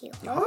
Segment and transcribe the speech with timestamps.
[0.00, 0.42] 日本語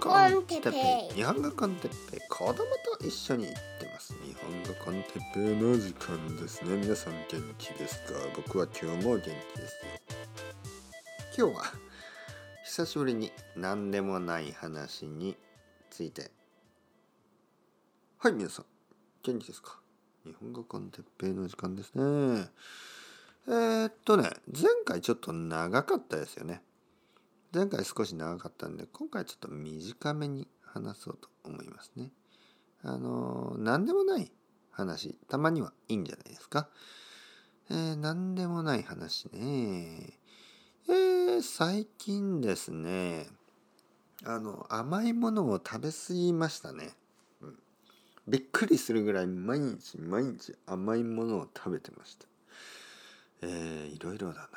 [0.00, 1.14] コンテッペイ。
[1.16, 2.20] 日本語コンテッペイ。
[2.26, 4.14] 子供と一緒に行ってます。
[4.24, 6.78] 日本語コンテッペイの時間ですね。
[6.78, 8.14] 皆さん元気ですか？
[8.34, 9.34] 僕は今日も元気で
[9.68, 9.76] す
[11.36, 11.48] よ。
[11.48, 11.64] 今日は
[12.64, 15.36] 久しぶりに何でもない話に
[15.90, 16.30] ついて。
[18.16, 18.64] はい皆さん。
[19.22, 19.80] 元気ですか？
[20.24, 22.48] 日本語コンテッペイの時間ですね。
[23.48, 26.62] えー、っとね前回ちょっと長かったですよね。
[27.54, 32.10] 前回少し長かったんで今回ちょっと短めに話そうと思いますね。
[32.82, 34.32] あの何でもない
[34.72, 36.68] 話たまにはいいんじゃないですか。
[37.70, 40.18] えー、何でもない話ね。
[40.88, 43.28] えー、最近ですね
[44.24, 46.90] あの甘いものを食べ過ぎましたね。
[47.40, 47.58] うん、
[48.26, 52.26] びっくりするぐらい毎日毎日甘いものを食べてました。
[53.42, 54.48] えー、いろいろだな。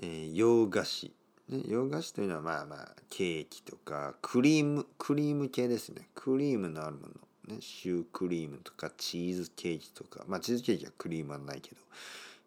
[0.00, 1.12] えー、洋菓子
[1.48, 6.08] ね、洋菓子というのはまあまあケーキとかクリームクリーム系ですね。
[6.14, 7.08] クリームのあるも
[7.48, 10.24] の、ね、シュークリームとかチーズケーキとか。
[10.28, 11.76] まあチーズケーキはクリームはないけど、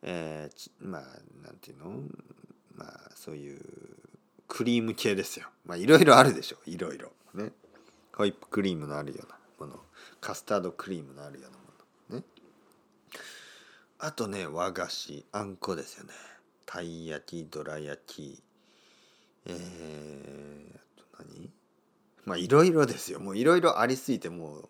[0.03, 1.02] えー、まあ
[1.45, 1.92] なんていうの？
[2.75, 3.59] まあそういう
[4.47, 5.47] クリーム系ですよ。
[5.66, 6.58] まあいろいろあるでしょ。
[6.66, 7.12] ういろいろ。
[7.34, 7.52] ね。
[8.14, 9.80] ホイップクリームのあるようなもの。
[10.22, 11.64] カスタードクリームのあるようなも
[12.12, 12.17] の。
[12.19, 12.23] ね。
[14.00, 15.25] あとね和菓子。
[15.34, 16.14] あんこですよね。
[16.66, 18.41] たい焼きどら焼き。
[19.45, 21.51] えー、と何？
[22.25, 23.19] まあいろいろですよ。
[23.19, 24.69] もういろいろありすぎてもう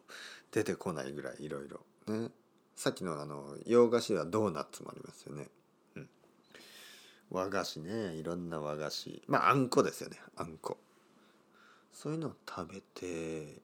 [0.51, 1.81] 出てこないぐらいいろいろ。
[2.07, 2.29] ね。
[2.75, 5.47] さっきのあの洋菓子はドーナツもありますよね、
[5.95, 6.09] うん、
[7.29, 8.15] 和菓子ね。
[8.15, 9.23] いろんな和菓子。
[9.27, 10.17] まああんこですよね。
[10.35, 10.77] あんこ。
[11.93, 13.61] そういうのを食べて。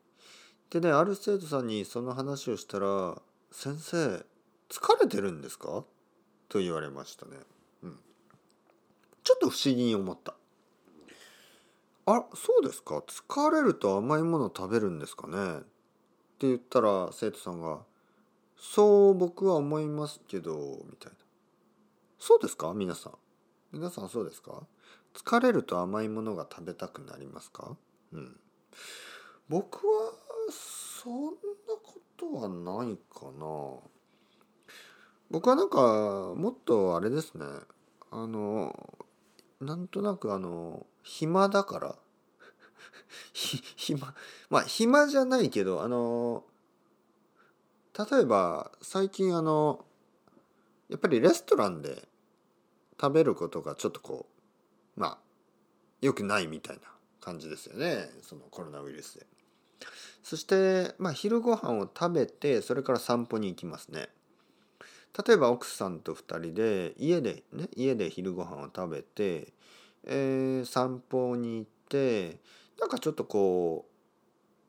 [0.70, 3.20] でねある生徒さんにその話をしたら
[3.52, 4.24] 「先生
[4.70, 5.84] 疲れてるんですか?」
[6.48, 7.36] と言われましたね、
[7.82, 7.98] うん、
[9.22, 10.34] ちょっと不思議に思った。
[12.04, 12.98] あそうですか？
[12.98, 15.58] 疲れると甘いもの食べるんですかね？
[15.58, 15.60] っ
[16.38, 17.84] て言ったら生徒さんが
[18.58, 20.56] 「そう僕は思いますけど」
[20.90, 21.18] みたいな
[22.18, 22.72] 「そうですか？
[22.74, 23.12] 皆さん。
[23.70, 24.66] 皆さんそうですか？
[25.14, 27.76] 疲れると甘いものが食べたくなりますか？
[28.12, 28.40] うん。
[29.48, 30.12] 僕は
[30.50, 31.30] そんな
[31.82, 33.76] ことはないかな。
[35.30, 37.44] 僕はなんかもっとあれですね。
[38.10, 38.74] あの
[39.62, 41.96] なんとなくあの暇だから
[43.76, 44.14] 暇
[44.50, 46.44] まあ暇じゃないけどあの
[47.96, 49.84] 例えば最近あの
[50.88, 52.08] やっぱりレストランで
[53.00, 54.26] 食べることがちょっとこ
[54.96, 55.18] うまあ
[56.00, 56.82] 良くないみたいな
[57.20, 59.26] 感じですよねそのコロナウイルスで。
[60.22, 64.08] そしてまあ昼ご飯を食べてそれから散歩に行きますね。
[65.26, 69.52] 例えば奥さんと2人で家でね家で昼ご飯を食べて、
[70.04, 72.38] えー、散歩に行って
[72.80, 73.86] なんかちょっとこ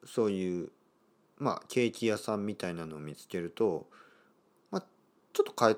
[0.03, 0.69] うそういう
[1.37, 3.87] まあケーキ屋さんみたいなのを見つけると、
[4.69, 4.83] まあ、
[5.31, 5.75] ちょっと買っ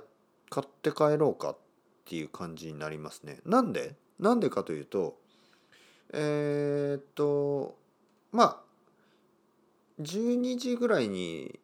[0.81, 1.57] て帰ろうかっ
[2.05, 3.39] ていう感じになりますね。
[3.45, 3.95] なんで？
[4.19, 5.17] なんでかというと
[6.13, 7.77] えー、っと
[8.31, 8.57] まあ
[10.01, 11.59] 12時ぐらいに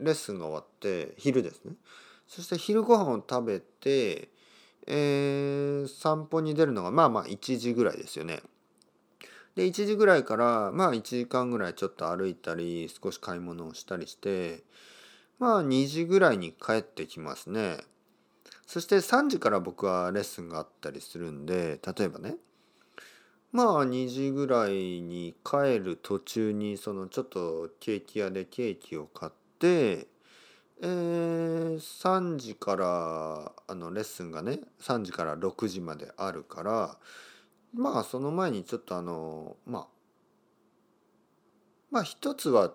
[0.00, 1.74] レッスンが終わって昼ですね
[2.26, 4.28] そして昼ご飯を食べて、
[4.86, 8.40] えー、散歩に出るのがまあまあ1時ぐらいですよね。
[9.54, 14.62] で1時ぐらいからまあ1時間ぐらいちょっと歩いたり少し買い物をしたりして
[15.38, 17.78] まあ2時ぐらいに帰ってきますね。
[18.66, 22.34] そして3時から僕はレッスンがあったりするんで例えばね
[23.52, 30.08] まあ2時ぐらいに帰る途中にそのちょっとケーキ屋でケーキを買って
[30.82, 36.96] えー、3時からあのレッスンがね3時から6時まであるから
[37.74, 39.86] まあその前にちょっとあのまあ
[41.90, 42.72] まあ一つは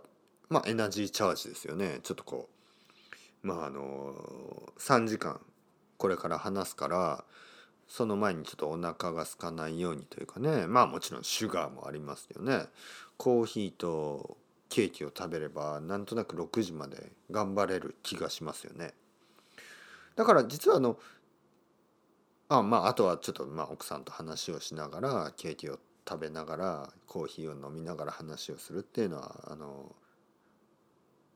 [0.50, 2.00] まあエナジーチャージですよね。
[2.04, 2.50] ちょっとこ
[3.44, 4.14] うまああの
[4.80, 5.40] 3時間
[5.98, 7.24] これから話すから
[7.88, 10.66] その前にちょっとお腹が空かないようにというかね。
[10.66, 12.66] まあもちろんシュガーもありますよね。
[13.18, 14.38] コーヒーと
[14.72, 18.94] ケーキを食べればなんとなく6時まで頑張れる気がしますよね。
[20.16, 20.98] だから実はあの
[22.48, 25.78] あまああとはちょっとまあ奥さんと話をしながらケーキを
[26.08, 29.94] 食べながらコーヒーを飲みながら話をするっていうのはあの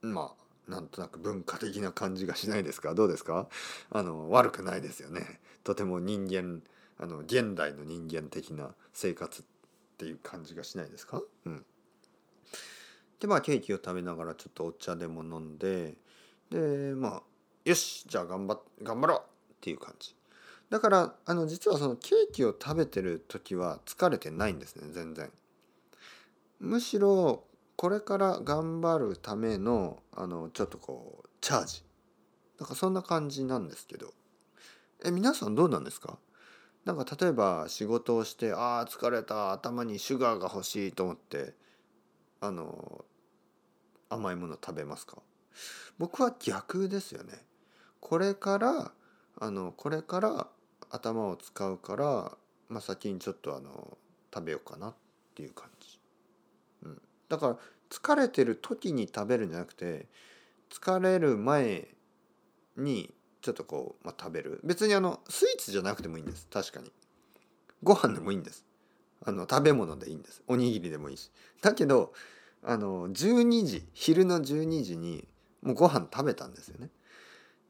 [0.02, 0.34] ま
[0.68, 2.96] あなんとなく文化的な感じがしないですか？
[2.96, 3.48] どうですか？
[3.92, 5.42] あの悪くないですよね。
[5.66, 6.62] とても人間
[6.98, 9.46] あの現代の人間的な生活っ
[9.98, 11.22] ていう感じがしないですか？
[11.46, 11.66] うん
[13.25, 15.95] でまあケーキを食べながらちょっとお茶でも飲んで
[16.51, 17.24] でまあ
[17.63, 20.16] よしじゃあ頑張頑張ろうっていう感じ。
[20.69, 25.31] だからあの実はそのケーキを食べてる時は疲れてないんですね全然。
[26.60, 27.45] むしろ
[27.75, 31.83] これから頑張るためのあのちょっとこうチャージ。
[32.60, 34.13] なんかそんな感じなんですけど。
[35.04, 36.19] え皆さんどうなんですか？
[36.86, 41.56] なんか例えば仕事をしてああ疲れた頭にシュガーが欲しいと思って
[42.39, 43.04] あの
[44.10, 45.18] 甘いもの食べますか？
[45.98, 47.46] 僕は逆ですよね。
[48.00, 48.92] これから
[49.40, 50.48] あのこれから
[50.90, 52.31] 頭を使うから、
[52.69, 53.98] まあ、先にちょっとあの
[54.34, 54.94] 食べようかなっ
[55.34, 56.00] ていう感じ。
[56.84, 57.57] うん、だから
[57.90, 60.08] 疲れてる時に食べるんじゃなくて
[60.69, 61.88] 疲れる前
[62.78, 64.60] にちょっとこう、まあ、食べる。
[64.63, 66.48] 別にあのスイーツじゃなくてもいいんです。
[66.51, 66.92] 確かに。
[67.84, 68.66] ご飯でもいいんです。
[69.25, 70.44] あの食べ物でいいんです。
[70.48, 71.31] おにぎりでもいいし。
[71.62, 72.13] だけど
[72.67, 75.27] あの12時昼の12時に
[75.62, 76.89] もうご飯食べたんですよね。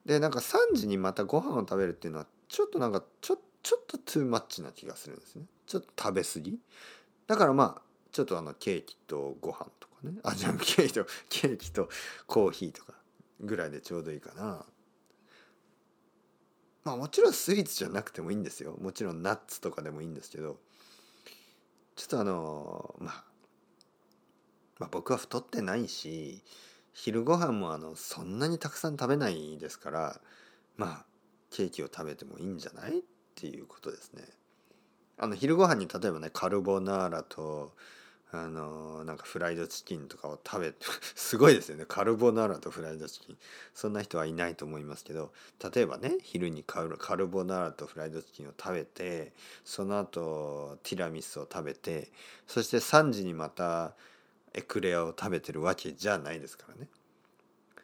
[0.05, 5.45] でなんか3時にまたご飯を食べるっていうのはちょっとなんかちょちょっとトゥーマッチな気がするんですね。
[5.67, 6.59] ちょっと食べ過ぎ。
[7.27, 7.81] だからまあ
[8.11, 10.13] ちょっとあのケーキとご飯とかね。
[10.23, 11.89] あじゃあケーキとケーキと
[12.25, 12.93] コーヒーとか
[13.41, 14.65] ぐらいでちょうどいいかな。
[16.85, 18.77] まあもちろんスイーツじゃなくてもいいんですよ。
[18.79, 20.57] もちろんナッツとかでもいいんですけど。
[21.95, 23.23] ちょっとあのまあ
[24.79, 26.43] まあ僕は太ってないし
[26.93, 30.21] 昼ご飯もあのそんなにたくさん食べないですから
[30.77, 31.05] まあ
[31.51, 33.01] ケーキを食べてもいいんじゃないっ
[33.35, 34.23] ていうことですね。
[35.17, 37.71] あの昼ご飯に例えばねカルボナーラと
[38.31, 40.85] あのなんかフライドチキンとかを食べて
[41.15, 43.37] すごいですよねカルボナーラとフライドチキン
[43.73, 45.31] そんな人はいないと思いますけど
[45.73, 49.33] 例えばね昼にカルカルボナーラとフライドチキンを食べて
[49.63, 52.11] その後ティラミスを食べて
[52.45, 53.95] そして3時にまた
[54.55, 56.87] エクレアを食べてるわけじゃないですからね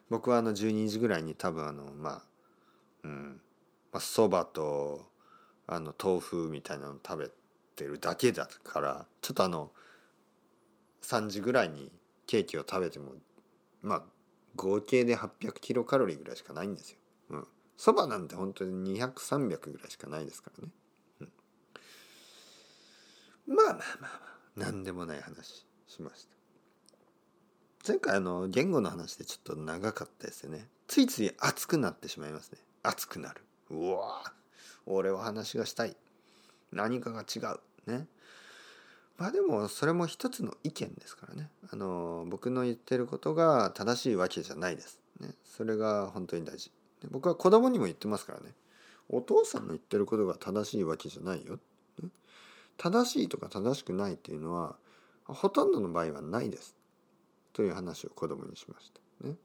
[0.09, 2.21] 僕はあの12時ぐらいに多分あのまあ
[3.03, 3.41] うん
[3.91, 5.05] まあそばと
[5.67, 7.29] あの豆腐みたいなの食べ
[7.75, 9.71] てるだけだからちょっとあの
[11.03, 11.91] 3時ぐらいに
[12.25, 13.13] ケーキを食べても
[13.81, 14.03] まあ
[14.55, 16.97] 合計で800キロカロリーぐらいしかないんですよ。
[17.29, 17.47] うん。
[17.77, 20.71] そばなんて本当に200、300ぐらいしかないですからね。
[23.47, 24.11] うん、まあまあまあまあ、
[24.55, 26.40] 何でもない話しました。
[27.87, 30.67] 前回あの言語の話でちょっと長かったですよね。
[30.87, 32.59] ついつい熱くなってしまいますね。
[32.83, 33.41] 熱くなる。
[33.69, 34.23] うわ
[34.85, 35.95] 俺は話がしたい。
[36.71, 37.59] 何かが違う。
[37.91, 38.07] ね。
[39.21, 46.71] まあでもそれも一つの意見ですからねあの僕の言ってることが正しいわけじゃないです、ね、それが本当に大事
[47.11, 48.55] 僕は子供にも言ってますからね
[49.09, 51.59] お父さんの言ってることが正しいわけじゃないよ、
[52.01, 52.09] ね、
[52.77, 54.75] 正しいとか正しくないっていうのは
[55.25, 56.75] ほとんどの場合はないです
[57.53, 59.35] という話を子供にしました、ね、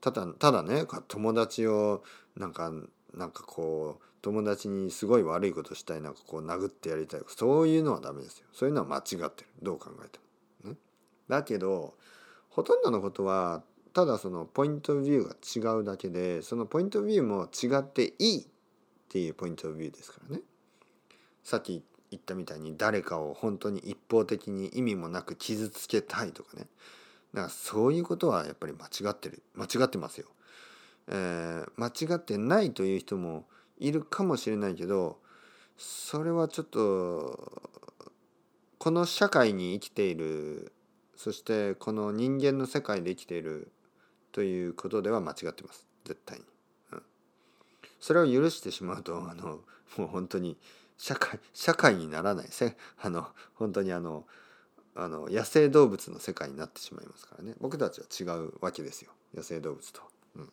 [0.00, 2.02] ただただね友達を
[2.36, 2.72] なんか
[3.14, 8.46] なんかこう友達にすごい悪いことしたいなんかこう殴ってやりたいそういうのはダメですよ。
[8.52, 9.48] そういうのは間違ってる。
[9.62, 10.18] どう考えて
[10.64, 10.70] も。
[10.70, 10.76] ね、
[11.28, 11.94] だけど
[12.48, 13.62] ほとんどのことは
[13.92, 18.46] ただそのポイントビューが違うだけでそのポイントビューも違っていいっ
[19.08, 20.42] ていうポイントビューですからね。
[21.42, 26.66] さっき言ったみたいに誰かを本当に一方的に意味もなく傷つけたいとかね。
[27.34, 29.42] だからそういうことはやっぱり間違ってる。
[29.54, 30.26] 間違ってますよ。
[31.08, 33.46] えー、間違ってないという人も
[33.78, 35.18] いるかもしれないけど
[35.76, 37.62] それはちょっと
[38.78, 40.72] この社会に生きている
[41.16, 43.72] そしてこの人間の世界で生きている
[44.32, 45.86] ということでは間違ってます。
[46.04, 46.44] 絶対に、
[46.92, 47.02] うん、
[48.00, 49.60] それを許してしまうとあの
[49.96, 50.56] もう本当に
[50.98, 52.48] 社会社会にならない。
[52.50, 54.24] せあの本当にあの
[54.94, 57.54] あの野生動物の世界になってしまいますからね。
[57.60, 59.10] 僕たちは違うわけですよ。
[59.34, 60.00] 野生動物と。
[60.36, 60.52] うん、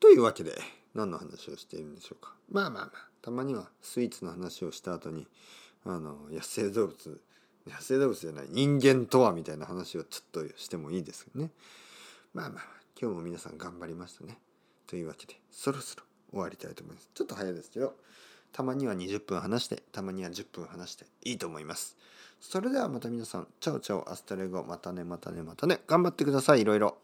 [0.00, 0.52] というわけで
[0.94, 2.34] 何の話をしているんでしょうか。
[2.50, 3.06] まあまあまあ。
[3.22, 5.26] たまにはスイーツの話をした後に
[5.84, 7.20] あの野生動物
[7.66, 11.50] 野生動物じゃない人間とはみたいな話をちょっとしてもいいですよね。
[12.34, 12.62] まあまあ
[13.00, 14.38] 今日も皆さん頑張りましたね。
[14.86, 17.10] というわけでそろそろ終わりたいと思います。
[17.14, 17.94] ちょっと早いですけど
[18.52, 21.96] たまには20分話してたまには10分話していいと思います。
[22.40, 25.80] それではまた皆さんチャオチャオ hasta luego またねまたねまたね。
[25.86, 26.96] 頑張ってくださいいろいろ。